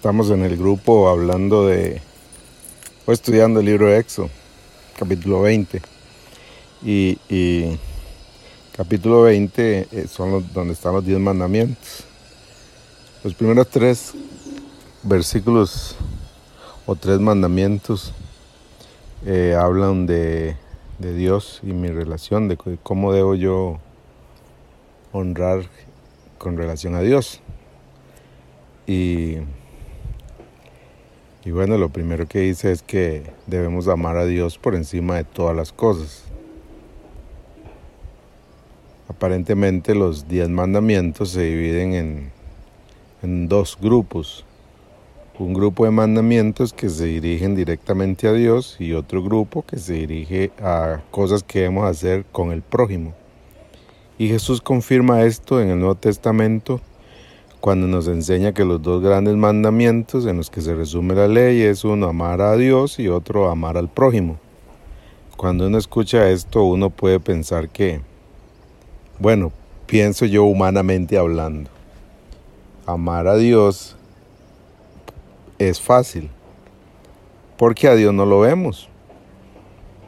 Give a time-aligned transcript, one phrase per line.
[0.00, 2.00] estamos en el grupo hablando de,
[3.04, 4.30] o estudiando el libro de Éxodo,
[4.98, 5.82] capítulo 20.
[6.82, 7.76] Y,
[8.74, 12.04] capítulo 20 eh, son donde están los 10 mandamientos.
[13.22, 14.14] Los primeros tres
[15.02, 15.96] versículos
[16.86, 18.14] o tres mandamientos
[19.26, 20.56] eh, hablan de,
[20.98, 23.80] de Dios y mi relación, de cómo debo yo
[25.12, 25.68] honrar
[26.38, 27.42] con relación a Dios.
[28.86, 29.40] Y,
[31.50, 35.24] y bueno, lo primero que dice es que debemos amar a Dios por encima de
[35.24, 36.22] todas las cosas.
[39.08, 42.30] Aparentemente los diez mandamientos se dividen
[43.20, 44.44] en, dos grupos.
[45.40, 49.94] Un grupo de mandamientos que se dirigen directamente a Dios y otro grupo que se
[49.94, 53.12] dirige a cosas que debemos hacer con el prójimo.
[54.18, 56.80] Y Jesús confirma esto en el Nuevo Testamento
[57.60, 61.60] cuando nos enseña que los dos grandes mandamientos en los que se resume la ley
[61.60, 64.38] es uno amar a Dios y otro amar al prójimo.
[65.36, 68.00] Cuando uno escucha esto uno puede pensar que,
[69.18, 69.52] bueno,
[69.86, 71.70] pienso yo humanamente hablando,
[72.86, 73.96] amar a Dios
[75.58, 76.30] es fácil,
[77.58, 78.88] porque a Dios no lo vemos.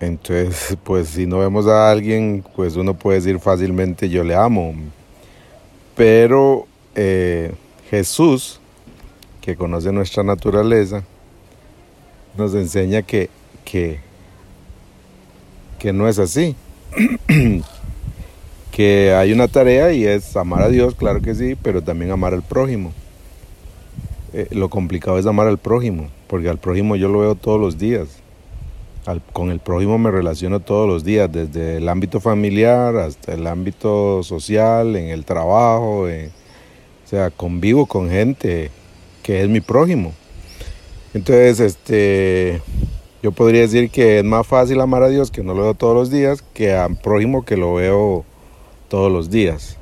[0.00, 4.74] Entonces, pues si no vemos a alguien, pues uno puede decir fácilmente yo le amo.
[5.94, 7.52] Pero eh,
[7.90, 8.60] Jesús,
[9.40, 11.04] que conoce nuestra naturaleza,
[12.36, 13.30] nos enseña que,
[13.64, 14.00] que,
[15.78, 16.56] que no es así.
[18.70, 22.34] que hay una tarea y es amar a Dios, claro que sí, pero también amar
[22.34, 22.92] al prójimo.
[24.32, 27.78] Eh, lo complicado es amar al prójimo, porque al prójimo yo lo veo todos los
[27.78, 28.24] días
[29.32, 34.22] con el prójimo me relaciono todos los días, desde el ámbito familiar hasta el ámbito
[34.22, 36.08] social, en el trabajo,
[37.04, 38.70] o sea, convivo con gente
[39.22, 40.12] que es mi prójimo.
[41.12, 42.60] Entonces, este,
[43.22, 45.94] yo podría decir que es más fácil amar a Dios que no lo veo todos
[45.94, 48.24] los días que al prójimo que lo veo
[48.88, 49.78] todos los días.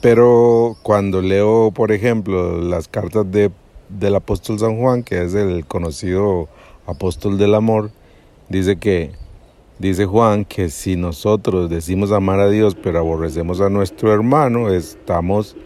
[0.00, 3.50] Pero cuando leo, por ejemplo, las cartas de,
[3.88, 6.48] del apóstol San Juan, que es el conocido
[6.86, 7.92] apóstol del amor,
[8.52, 9.12] Dice que,
[9.78, 15.56] dice Juan, que si nosotros decimos amar a Dios pero aborrecemos a nuestro hermano, estamos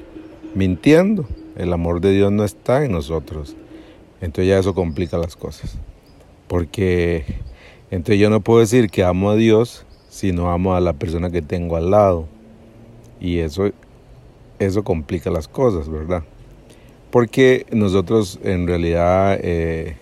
[0.56, 1.26] mintiendo.
[1.56, 3.54] El amor de Dios no está en nosotros.
[4.20, 5.76] Entonces ya eso complica las cosas.
[6.48, 7.24] Porque
[7.90, 11.30] entonces yo no puedo decir que amo a Dios si no amo a la persona
[11.30, 12.26] que tengo al lado.
[13.20, 13.70] Y eso,
[14.58, 16.22] eso complica las cosas, ¿verdad?
[17.10, 19.96] Porque nosotros en realidad eh,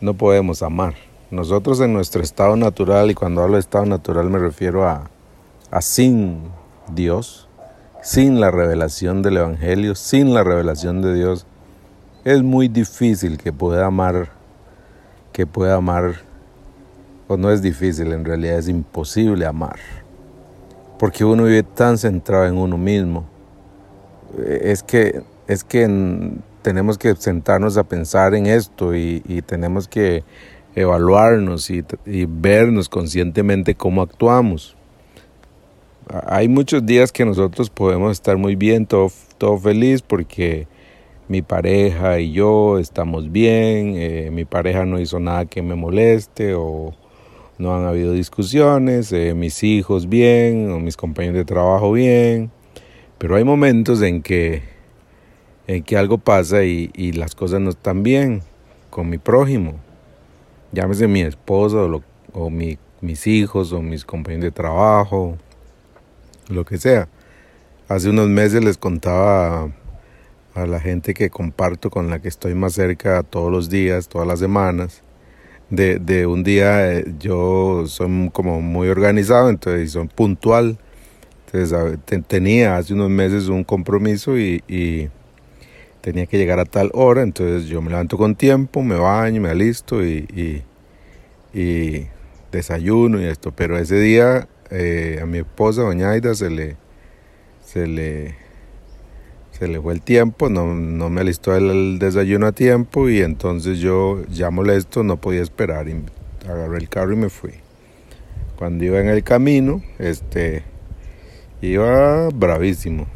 [0.00, 0.94] no podemos amar.
[1.30, 5.10] Nosotros en nuestro estado natural, y cuando hablo de estado natural me refiero a,
[5.70, 6.42] a sin
[6.94, 7.48] Dios,
[8.04, 11.46] sin la revelación del Evangelio, sin la revelación de Dios,
[12.24, 14.28] es muy difícil que pueda amar,
[15.32, 16.16] que pueda amar,
[17.28, 19.78] o no es difícil, en realidad es imposible amar,
[20.98, 23.24] porque uno vive tan centrado en uno mismo.
[24.46, 25.88] Es que, es que
[26.60, 30.24] tenemos que sentarnos a pensar en esto y, y tenemos que
[30.74, 34.76] evaluarnos y, vernos conscientemente cómo actuamos.
[36.08, 40.66] Hay muchos días que nosotros podemos estar muy bien, todo, todo feliz porque
[41.28, 46.54] mi pareja y yo estamos bien, eh, mi pareja no hizo nada que me moleste
[46.54, 46.94] o
[47.56, 52.50] no han habido discusiones, eh, mis hijos bien o mis compañeros de trabajo bien,
[53.18, 54.62] pero hay momentos en que,
[55.66, 58.42] en que algo pasa y, las cosas no están bien
[58.90, 59.74] con mi prójimo
[60.74, 65.38] llámese mi esposo o, mis hijos o mis compañeros de trabajo,
[66.48, 67.08] lo que sea.
[67.88, 69.70] Hace unos meses les contaba
[70.54, 74.26] a, la gente que comparto con la que estoy más cerca todos los días, todas
[74.26, 75.02] las semanas,
[75.70, 80.78] de, un día eh, yo soy como muy organizado, entonces soy puntual.
[81.46, 85.10] Entonces tenía hace unos meses un compromiso y
[86.04, 89.48] tenía que llegar a tal hora, entonces yo me levanto con tiempo, me baño, me
[89.48, 90.62] alisto y,
[91.54, 92.06] y,
[92.52, 93.52] desayuno y esto.
[93.52, 96.76] Pero ese día eh, a mi esposa, doña Aida, se le,
[97.64, 98.36] se le,
[99.52, 103.78] se le fue el tiempo, no, no me alistó el, desayuno a tiempo y entonces
[103.78, 106.02] yo ya molesto no podía esperar y
[106.48, 107.52] agarré el carro y me fui.
[108.56, 110.62] Cuando iba en el camino, este,
[111.60, 113.06] iba bravísimo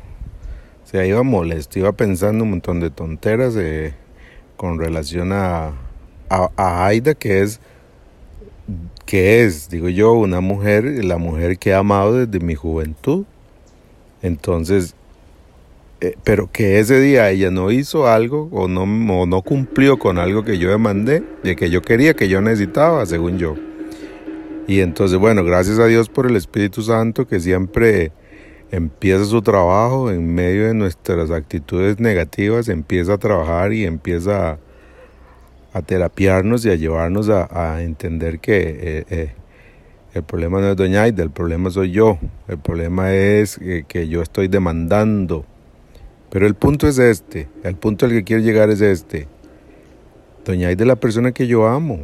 [0.88, 3.92] o sea, iba molesto, iba pensando un montón de tonteras eh,
[4.56, 5.74] con relación a,
[6.30, 7.60] a, Aida, que es,
[9.08, 13.24] que es, digo yo, una mujer, la mujer que he amado desde mi juventud.
[14.20, 14.94] Entonces,
[16.02, 20.18] eh, pero que ese día ella no hizo algo o no, o no cumplió con
[20.18, 23.54] algo que yo demandé, de que yo quería, que yo necesitaba, según yo.
[24.66, 28.12] Y entonces, bueno, gracias a Dios por el Espíritu Santo que siempre
[28.70, 34.58] empieza su trabajo en medio de nuestras actitudes negativas, empieza a trabajar y empieza a,
[35.72, 39.32] a terapiarnos y a llevarnos a, entender que eh, eh,
[40.14, 42.18] el problema no es Doña Aida, el problema soy yo,
[42.48, 45.44] el problema es que yo estoy demandando.
[46.30, 49.28] Pero el punto es este, el punto al que quiero llegar es este.
[50.44, 52.00] Doña Aida es la persona que yo amo,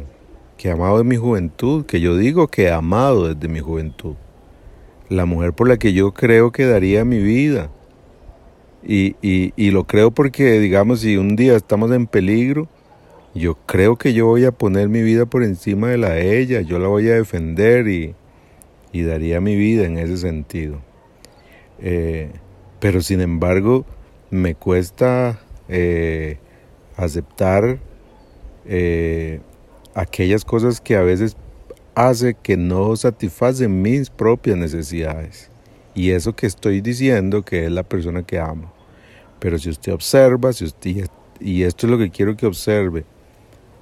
[0.57, 4.15] que he amado de mi juventud, que yo digo que he amado desde mi juventud.
[5.09, 7.69] La mujer por la que yo creo que daría mi vida.
[8.83, 12.67] Y, y, y lo creo porque, digamos, si un día estamos en peligro,
[13.35, 16.61] yo creo que yo voy a poner mi vida por encima de la de ella,
[16.61, 18.15] yo la voy a defender y,
[18.93, 20.81] daría mi vida en ese sentido.
[21.79, 22.31] Eh,
[22.79, 23.85] pero sin embargo,
[24.29, 26.37] me cuesta eh,
[26.95, 27.77] aceptar
[28.65, 29.41] eh,
[29.93, 31.35] aquellas cosas que a veces
[31.93, 35.49] hace que no satisfacen mis propias necesidades.
[35.93, 38.71] Y eso que estoy diciendo que es la persona que amo.
[39.39, 41.07] Pero si usted observa, si usted,
[41.41, 43.03] y esto es lo que quiero que observe,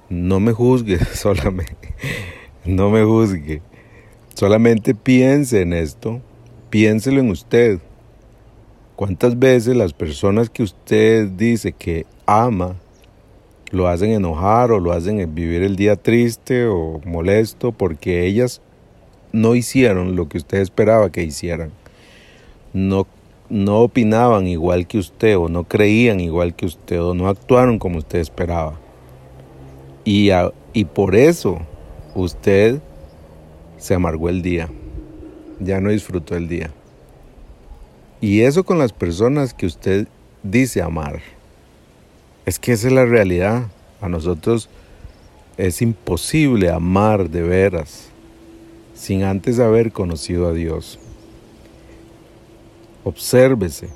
[0.08, 1.94] no me juzgue solamente,
[2.64, 3.62] no me juzgue.
[4.34, 6.20] Solamente piense en esto,
[6.70, 7.78] piénselo en usted.
[8.96, 12.76] ¿Cuántas veces las personas que usted dice que ama
[13.70, 18.60] lo hacen enojar o lo hacen vivir el día triste o molesto porque ellas
[19.32, 21.72] no hicieron lo que usted esperaba que hicieran?
[22.72, 23.06] No,
[23.48, 27.98] no opinaban igual que usted o no creían igual que usted o no actuaron como
[27.98, 28.83] usted esperaba.
[30.04, 30.30] Y,
[30.74, 31.60] y por eso
[32.14, 32.80] usted
[33.78, 34.68] se amargó el día,
[35.60, 36.70] ya no disfrutó el día.
[38.20, 40.08] Y eso con las personas que usted
[40.42, 41.20] dice amar.
[42.46, 43.66] Es que esa es la realidad.
[44.00, 44.68] A nosotros
[45.56, 48.08] es imposible amar de veras
[48.94, 50.98] sin antes haber conocido a Dios.
[53.02, 53.88] Obsérvese,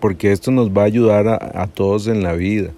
[0.00, 2.72] porque esto nos va a ayudar a, a todos en la vida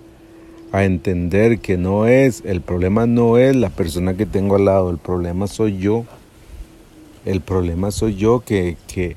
[0.73, 4.91] a entender que no es, el problema no es la persona que tengo al lado,
[4.91, 6.05] el problema soy yo.
[7.27, 9.17] El problema soy yo que, que,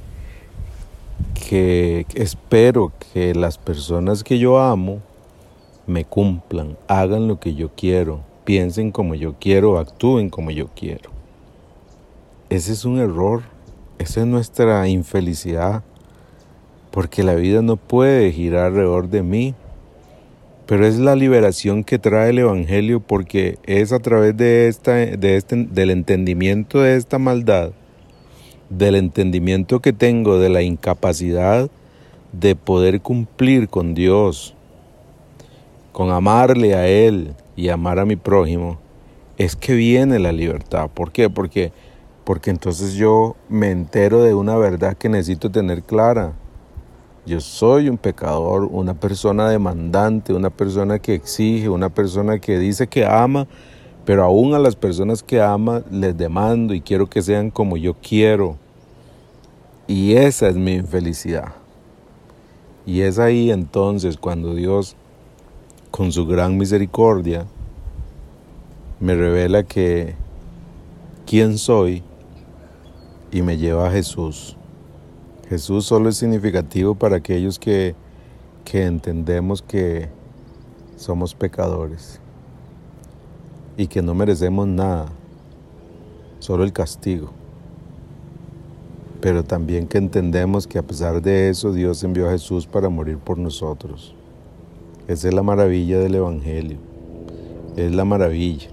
[1.33, 4.99] que espero que las personas que yo amo
[5.87, 11.09] me cumplan, hagan lo que yo quiero, piensen como yo quiero, actúen como yo quiero.
[12.49, 13.43] Ese es un error,
[13.97, 15.83] esa es nuestra infelicidad,
[16.91, 19.55] porque la vida no puede girar alrededor de mí,
[20.67, 25.35] pero es la liberación que trae el Evangelio porque es a través de esta, de
[25.35, 27.71] este, del entendimiento de esta maldad,
[28.69, 31.69] del entendimiento que tengo de la incapacidad
[32.31, 34.55] de poder cumplir con Dios,
[35.91, 38.79] con amarle a Él y amar a mi prójimo,
[39.37, 40.89] es que viene la libertad.
[40.91, 41.29] ¿Por qué?
[41.29, 41.71] Porque,
[42.23, 46.33] porque entonces yo me entero de una verdad que necesito tener clara
[47.25, 52.87] yo soy un pecador, una persona demandante, una persona que exige, una persona que dice
[52.87, 53.47] que ama,
[54.05, 57.95] pero aún a las personas que ama les demando y quiero que sean como yo
[57.95, 58.57] quiero.
[59.87, 61.53] Y esa es mi infelicidad.
[62.85, 64.95] Y es ahí entonces cuando Dios,
[65.89, 67.47] con su gran misericordia,
[68.99, 70.13] me revela que
[71.25, 72.03] quién soy
[73.31, 74.55] y me lleva a Jesús.
[75.49, 77.93] Jesús solo es significativo para aquellos que,
[78.63, 80.09] que entendemos que
[80.95, 82.19] somos pecadores
[83.77, 85.07] y que no merecemos nada,
[86.39, 87.29] solo el castigo.
[89.21, 93.19] Pero también que entendemos que a pesar de eso Dios envió a Jesús para morir
[93.19, 94.15] por nosotros.
[95.07, 96.77] Esa es la maravilla del Evangelio.
[97.75, 98.69] Es la maravilla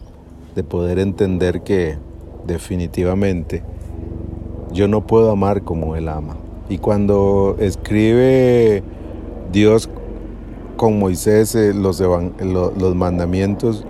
[0.55, 1.99] de poder entender que
[2.47, 3.63] definitivamente
[4.73, 6.37] yo no puedo amar como Él ama.
[6.73, 8.83] Y cuando escribe
[9.53, 9.91] Dios
[10.79, 12.01] con Moisés eh, los,
[12.95, 13.85] mandamientos,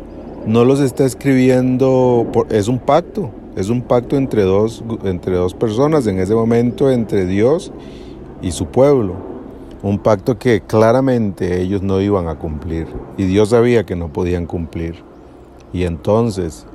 [0.49, 6.09] no los está escribiendo, es un pacto, es un pacto entre dos, entre dos personas,
[6.09, 7.71] en ese momento entre Dios
[8.43, 9.15] y su pueblo.
[9.85, 14.47] Un pacto que claramente ellos no iban a cumplir y Dios sabía que no podían
[14.47, 14.97] cumplir.
[15.73, 16.67] Y entonces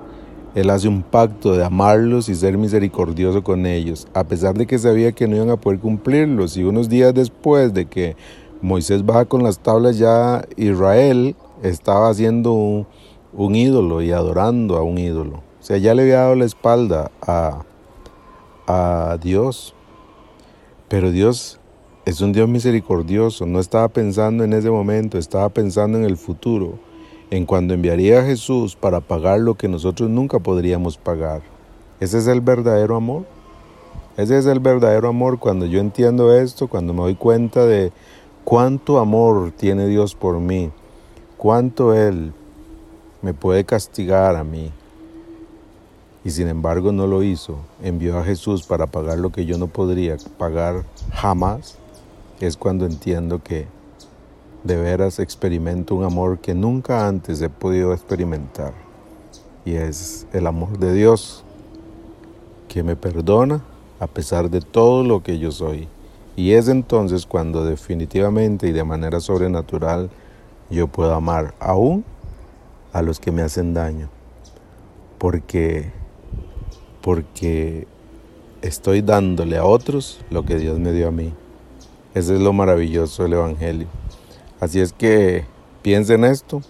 [0.58, 4.80] él hace un pacto de amarlos y ser misericordioso con ellos, a pesar de que
[4.80, 6.58] sabía que no iban a poder cumplirlos.
[6.58, 8.16] Y unos días después de que
[8.60, 14.98] Moisés baja con las tablas, ya Israel estaba haciendo un, ídolo y adorando a un
[14.98, 15.44] ídolo.
[15.60, 17.64] O sea, ya le había dado la espalda a,
[18.66, 19.76] a Dios.
[20.88, 21.60] Pero Dios
[22.06, 23.46] es un Dios misericordioso.
[23.46, 26.80] No estaba pensando en ese momento, estaba pensando en el futuro,
[27.30, 31.42] en cuando enviaría a Jesús para pagar lo que nosotros nunca podríamos pagar.
[32.00, 33.26] Ese es el verdadero amor.
[34.16, 37.92] Ese es el verdadero amor cuando yo entiendo esto, cuando me doy cuenta de
[38.44, 40.72] cuánto amor tiene Dios por mí,
[41.38, 42.34] cuánto Él
[43.22, 44.72] me puede castigar a mí.
[46.24, 47.58] Y sin embargo no lo hizo.
[47.82, 51.78] Envió a Jesús para pagar lo que yo no podría pagar jamás.
[52.40, 53.68] Es cuando entiendo que
[54.68, 58.74] de veras experimento un amor que nunca antes he podido experimentar.
[59.66, 61.44] Y es el amor de Dios
[62.68, 63.64] que me perdona
[64.00, 65.88] a pesar de todo lo que yo soy.
[66.36, 70.10] Y es entonces cuando definitivamente y de manera sobrenatural
[70.70, 72.04] yo puedo amar aún
[72.92, 74.10] a los que me hacen daño.
[75.18, 75.92] Porque
[77.02, 77.88] porque
[78.62, 81.34] estoy dándole a otros lo que Dios me dio a mí.
[82.14, 83.88] Ese es lo maravilloso del Evangelio.
[84.60, 85.46] Así es que
[85.84, 86.62] piense en esto,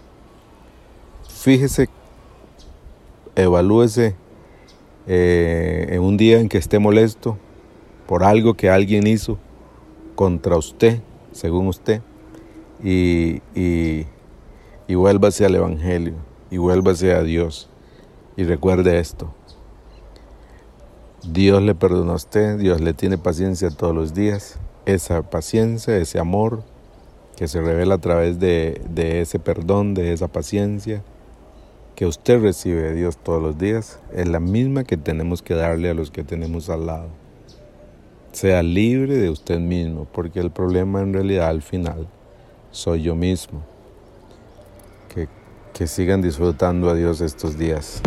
[1.30, 1.88] fíjese,
[3.36, 4.16] evalúese
[5.08, 7.38] eh, en un día en que esté molesto
[8.06, 9.38] por algo que alguien hizo
[10.16, 11.00] contra usted,
[11.32, 12.02] según usted,
[12.84, 14.06] y, y,
[14.88, 16.16] y vuélvase al Evangelio,
[16.52, 17.70] y vuélvase a Dios,
[18.36, 19.34] y recuerde esto.
[21.24, 24.60] Dios le perdona a usted, Dios le tiene paciencia todos los días.
[24.86, 26.64] Esa paciencia, ese amor
[27.38, 31.04] que se revela a través de, de ese perdón, de esa paciencia,
[31.96, 35.90] que usted recibe de Dios todos los días es la misma que tenemos que darle
[35.90, 37.10] a los que tenemos al lado.
[38.32, 42.08] Sea libre de usted mismo, porque el problema en realidad al final
[42.72, 43.64] soy yo mismo.
[45.14, 45.28] Que,
[45.74, 48.02] que sigan disfrutando a Dios estos días.